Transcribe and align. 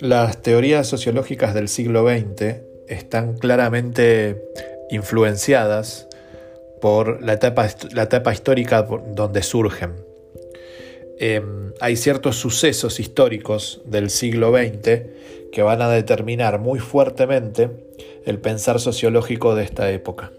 Las 0.00 0.42
teorías 0.42 0.86
sociológicas 0.86 1.54
del 1.54 1.68
siglo 1.68 2.06
XX 2.06 2.56
están 2.86 3.38
claramente 3.38 4.42
influenciadas 4.90 6.06
por 6.82 7.22
la 7.22 7.32
etapa, 7.32 8.32
histórica 8.32 8.82
donde 8.82 9.42
surgen. 9.42 9.94
Em, 11.18 11.72
hay 11.80 11.96
ciertos 11.96 12.36
sucesos 12.36 13.00
históricos 13.00 13.80
del 13.86 14.10
siglo 14.10 14.52
XX 14.52 15.02
que 15.50 15.62
van 15.62 15.80
a 15.80 15.88
determinar 15.88 16.58
muy 16.58 16.78
fuertemente 16.78 17.70
el 18.26 18.38
pensar 18.38 18.80
sociológico 18.80 19.54
de 19.54 19.64
esta 19.64 19.90
época. 19.90 20.30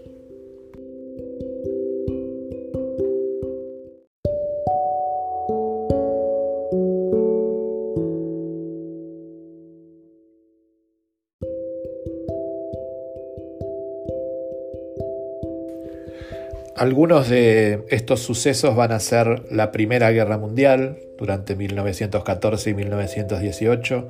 Algunos 16.78 17.28
de 17.28 17.84
estos 17.88 18.20
sucesos 18.20 18.76
van 18.76 18.92
a 18.92 19.00
ser 19.00 19.42
la 19.50 19.72
Primera 19.72 20.12
Guerra 20.12 20.38
Mundial 20.38 20.96
durante 21.18 21.56
1914 21.56 22.70
y 22.70 22.74
1918, 22.74 24.08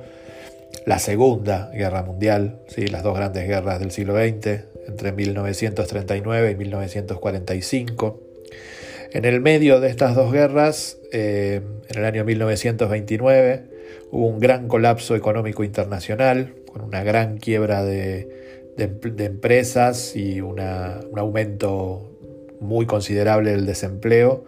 la 0.85 0.99
Segunda 0.99 1.71
Guerra 1.73 2.03
Mundial, 2.03 2.59
¿sí? 2.67 2.85
las 2.85 3.01
dos 3.01 3.17
grandes 3.17 3.47
guerras 3.47 3.79
del 3.79 3.89
siglo 3.89 4.13
XX, 4.13 4.65
entre 4.87 5.13
1939 5.13 6.51
y 6.51 6.55
1945. 6.55 8.21
En 9.13 9.25
el 9.25 9.41
medio 9.41 9.79
de 9.79 9.89
estas 9.89 10.13
dos 10.13 10.31
guerras, 10.31 10.99
eh, 11.11 11.61
en 11.89 11.97
el 11.97 12.05
año 12.05 12.23
1929, 12.23 13.63
hubo 14.11 14.27
un 14.27 14.39
gran 14.39 14.67
colapso 14.67 15.15
económico 15.15 15.63
internacional, 15.63 16.53
con 16.71 16.83
una 16.83 17.03
gran 17.03 17.37
quiebra 17.37 17.83
de, 17.83 18.29
empresas 18.77 20.15
y 20.15 20.39
un 20.39 20.59
aumento 20.59 22.18
muy 22.59 22.85
considerable 22.85 23.53
el 23.53 23.65
desempleo. 23.65 24.45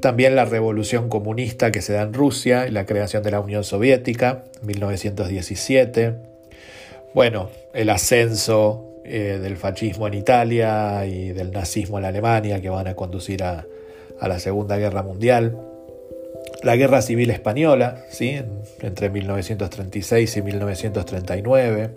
También 0.00 0.34
la 0.34 0.44
revolución 0.44 1.08
comunista 1.08 1.70
que 1.70 1.82
se 1.82 1.92
da 1.92 2.02
en 2.02 2.14
Rusia 2.14 2.66
y 2.66 2.70
la 2.70 2.86
creación 2.86 3.22
de 3.22 3.30
la 3.30 3.40
Unión 3.40 3.64
Soviética, 3.64 4.44
1917. 4.62 6.14
Bueno, 7.14 7.50
el 7.74 7.90
ascenso 7.90 8.90
eh, 9.04 9.38
del 9.42 9.56
fascismo 9.56 10.06
en 10.06 10.14
Italia 10.14 11.04
y 11.04 11.32
del 11.32 11.50
nazismo 11.50 11.98
en 11.98 12.06
Alemania 12.06 12.60
que 12.60 12.70
van 12.70 12.86
a 12.86 12.94
conducir 12.94 13.42
a, 13.42 13.66
la 14.22 14.38
Segunda 14.38 14.76
Guerra 14.76 15.02
Mundial. 15.02 15.58
La 16.62 16.76
Guerra 16.76 17.00
Civil 17.02 17.30
Española, 17.30 18.04
¿sí? 18.10 18.40
entre 18.82 19.08
1936 19.08 20.36
y 20.36 20.42
1939 20.42 21.90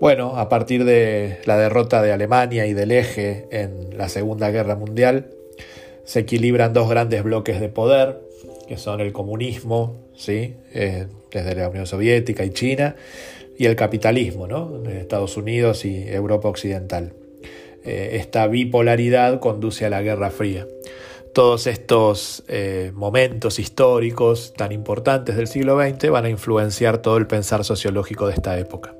bueno, 0.00 0.36
a 0.36 0.48
partir 0.48 0.84
de 0.84 1.38
la 1.44 1.56
derrota 1.58 2.02
de 2.02 2.12
Alemania 2.12 2.66
y 2.66 2.74
del 2.74 2.92
eje 2.92 3.48
en 3.50 3.96
la 3.98 4.08
Segunda 4.08 4.50
Guerra 4.50 4.76
Mundial, 4.76 5.30
se 6.04 6.20
equilibran 6.20 6.72
dos 6.72 6.88
grandes 6.88 7.22
bloques 7.22 7.60
de 7.60 7.68
poder, 7.68 8.20
que 8.66 8.76
son 8.76 9.00
el 9.00 9.12
comunismo, 9.12 9.96
¿sí? 10.14 10.54
Eh, 10.72 11.06
desde 11.30 11.54
la 11.54 11.68
Unión 11.68 11.86
Soviética 11.86 12.44
y 12.44 12.50
China, 12.50 12.96
y 13.58 13.66
el 13.66 13.76
capitalismo, 13.76 14.46
¿no? 14.46 14.82
Estados 14.88 15.36
Unidos 15.36 15.84
y 15.84 16.08
Europa 16.08 16.48
Occidental. 16.48 17.12
Eh, 17.84 18.10
esta 18.14 18.46
bipolaridad 18.46 19.40
conduce 19.40 19.84
a 19.84 19.90
la 19.90 20.00
Guerra 20.00 20.30
Fría. 20.30 20.66
Todos 21.34 21.66
estos 21.66 22.44
eh, 22.48 22.92
momentos 22.94 23.58
históricos 23.58 24.54
tan 24.56 24.72
importantes 24.72 25.36
del 25.36 25.46
siglo 25.46 25.78
XX 25.80 26.10
van 26.10 26.24
a 26.24 26.30
influenciar 26.30 26.98
todo 26.98 27.16
el 27.16 27.26
pensar 27.26 27.64
sociológico 27.64 28.26
de 28.26 28.34
esta 28.34 28.58
época. 28.58 28.97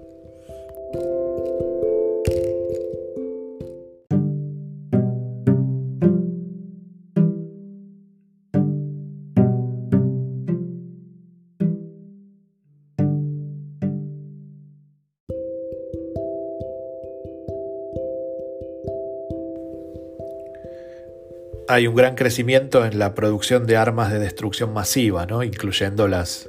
Hay 21.68 21.86
un 21.86 21.94
gran 21.94 22.14
crecimiento 22.14 22.84
en 22.84 22.98
la 22.98 23.14
producción 23.14 23.66
de 23.66 23.76
armas 23.76 24.10
de 24.10 24.18
destrucción 24.18 24.72
masiva, 24.72 25.26
¿no? 25.26 25.42
incluyendo 25.42 26.08
las, 26.08 26.48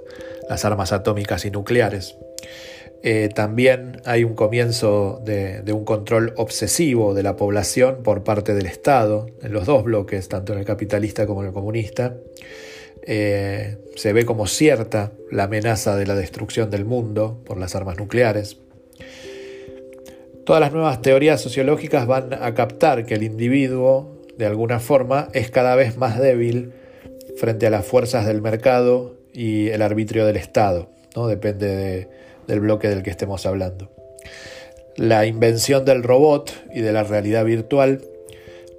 las, 0.50 0.63
armas 0.63 0.94
atómicas 0.94 1.44
y 1.46 1.52
nucleares. 1.52 2.16
Eh, 3.03 3.30
también 3.34 4.02
hay 4.06 4.24
un 4.24 4.34
comienzo 4.34 5.22
de, 5.25 5.62
un 5.74 5.84
control 5.84 6.34
obsesivo 6.38 7.13
de 7.13 7.24
la 7.24 7.35
población 7.35 8.02
por 8.02 8.24
parte 8.24 8.53
del 8.53 8.66
Estado, 8.66 9.28
en 9.41 9.52
los 9.52 9.66
dos 9.66 9.84
bloques, 9.84 10.30
tanto 10.30 10.53
en 10.53 10.59
el 10.59 10.66
capitalista 10.66 11.28
como 11.28 11.41
en 11.41 11.47
el 11.47 11.53
comunista. 11.53 12.16
Eh, 13.03 13.78
se 13.96 14.13
ve 14.13 14.25
como 14.25 14.47
cierta 14.47 15.12
la 15.31 15.44
amenaza 15.44 15.97
de 15.97 16.07
la 16.07 16.16
destrucción 16.16 16.69
del 16.69 16.86
mundo 16.86 17.41
por 17.46 17.57
las 17.57 17.75
armas 17.75 17.97
nucleares. 17.97 18.57
Todas 20.46 20.62
las 20.62 20.72
nuevas 20.72 21.01
teorías 21.01 21.41
sociológicas 21.41 22.07
van 22.07 22.34
a 22.34 22.53
captar 22.53 23.06
que 23.06 23.16
el 23.16 23.24
individuo 23.24 24.19
de 24.39 24.45
alguna 24.45 24.79
forma, 24.79 25.27
es 25.33 25.51
cada 25.51 25.75
vez 25.75 25.97
más 25.97 26.17
débil 26.17 26.72
frente 27.35 27.67
a 27.67 27.69
las 27.69 27.85
fuerzas 27.85 28.25
del 28.25 28.41
mercado 28.41 29.17
y 29.33 29.67
el 29.67 29.81
arbitrio 29.81 30.25
del 30.25 30.38
Estado, 30.38 30.89
¿no? 31.13 31.27
depende 31.27 32.07
del 32.47 32.59
bloque 32.61 32.88
del 32.88 33.03
que 33.03 33.09
estemos 33.09 33.45
hablando. 33.45 33.91
La 34.95 35.25
invención 35.25 35.83
del 35.83 36.03
robot 36.03 36.53
y 36.73 36.79
de 36.79 36.94
la 36.94 37.03
realidad 37.03 37.44
virtual 37.44 38.01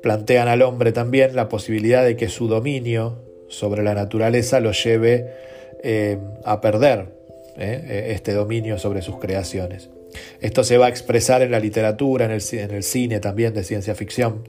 plantean 0.03 0.48
al 0.48 0.62
hombre 0.62 0.93
también 0.93 1.37
la 1.37 1.50
posibilidad 1.50 2.06
de 2.06 2.16
que 2.16 2.31
su 2.31 2.48
dominio 2.48 3.19
sobre 3.50 3.82
la 3.82 3.92
naturaleza 3.92 4.60
lo 4.60 4.72
lleve 4.72 5.27
eh, 5.82 6.16
a 6.42 6.62
perder 6.62 7.09
¿eh? 7.59 8.15
este 8.15 8.32
dominio 8.32 8.78
sobre 8.78 9.03
sus 9.03 9.19
creaciones. 9.19 9.91
Esto 10.41 10.65
se 10.65 10.78
va 10.78 10.87
a 10.87 10.88
expresar 10.88 11.42
en 11.42 11.50
la 11.50 11.60
literatura, 11.60 12.25
en 12.25 12.31
el, 12.31 12.42
en 12.50 12.71
el 12.71 12.82
cine 12.82 13.21
también 13.21 13.53
de 13.53 13.62
ciencia 13.62 13.94
ficción 13.94 14.42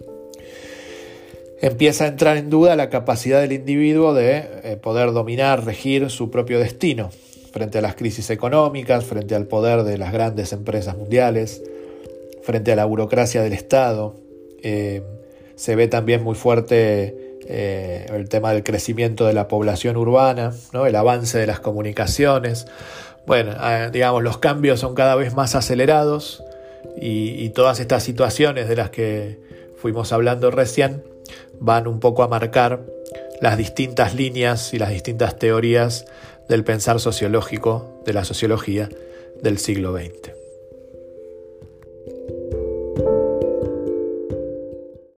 empieza 1.61 2.05
a 2.05 2.07
entrar 2.07 2.37
en 2.37 2.49
duda 2.49 2.75
la 2.75 2.89
capacidad 2.89 3.39
del 3.39 3.51
individuo 3.51 4.13
de 4.13 4.49
eh, 4.63 4.77
poder 4.81 5.13
dominar, 5.13 5.63
regir 5.63 6.09
su 6.09 6.31
propio 6.31 6.59
destino 6.59 7.11
frente 7.53 7.77
a 7.77 7.81
las 7.81 7.95
crisis 7.95 8.29
económicas, 8.29 9.05
frente 9.05 9.35
al 9.35 9.45
poder 9.45 9.83
de 9.83 9.97
las 9.97 10.11
grandes 10.11 10.53
empresas 10.53 10.97
mundiales, 10.97 11.61
frente 12.41 12.71
a 12.71 12.75
la 12.75 12.85
burocracia 12.85 13.43
del 13.43 13.53
Estado. 13.53 14.15
Eh, 14.63 15.03
se 15.55 15.75
ve 15.75 15.87
también 15.87 16.23
muy 16.23 16.33
fuerte 16.33 17.37
eh, 17.47 18.05
el 18.09 18.27
tema 18.29 18.53
del 18.53 18.63
crecimiento 18.63 19.27
de 19.27 19.33
la 19.33 19.47
población 19.47 19.97
urbana, 19.97 20.53
el 20.73 20.95
avance 20.95 21.37
de 21.37 21.45
las 21.45 21.59
comunicaciones. 21.59 22.65
Bueno, 23.27 23.53
digamos, 23.91 24.23
los 24.23 24.39
cambios 24.39 24.79
son 24.79 24.95
cada 24.95 25.13
vez 25.15 25.35
más 25.35 25.53
acelerados 25.53 26.43
y 26.99 27.47
todas 27.49 27.79
estas 27.79 28.01
situaciones 28.01 28.67
de 28.67 28.75
las 28.75 28.89
que 28.89 29.37
fuimos 29.77 30.11
hablando 30.11 30.49
recién 30.49 31.03
van 31.59 31.87
un 31.87 31.99
poco 31.99 32.23
a 32.23 32.27
marcar 32.27 32.85
las 33.41 33.57
distintas 33.57 34.15
líneas 34.15 34.73
y 34.73 34.79
las 34.79 34.89
distintas 34.89 35.37
teorías 35.37 36.05
del 36.47 36.63
pensar 36.63 36.99
sociológico, 36.99 38.01
de 38.05 38.13
la 38.13 38.23
sociología 38.25 38.89
del 39.41 39.57
siglo 39.57 39.93
XX. 39.93 40.30